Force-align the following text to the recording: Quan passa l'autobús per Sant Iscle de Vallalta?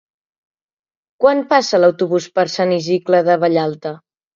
Quan 1.25 1.45
passa 1.53 1.83
l'autobús 1.85 2.31
per 2.41 2.49
Sant 2.59 2.77
Iscle 2.83 3.25
de 3.33 3.41
Vallalta? 3.49 3.99